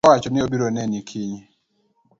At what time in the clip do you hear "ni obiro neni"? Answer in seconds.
0.31-0.99